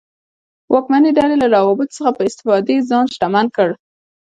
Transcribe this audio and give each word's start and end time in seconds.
واکمنې 0.73 1.11
ډلې 1.17 1.35
له 1.41 1.47
روابطو 1.55 1.95
څخه 1.97 2.11
په 2.17 2.21
استفادې 2.29 2.77
ځان 2.89 3.05
شتمن 3.13 3.45
کړ. 3.55 3.69